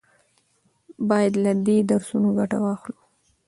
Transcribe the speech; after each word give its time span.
باید 1.09 1.33
له 1.43 1.51
دې 1.65 1.77
درسونو 1.89 2.29
ګټه 2.39 2.57
واخلو. 2.63 2.99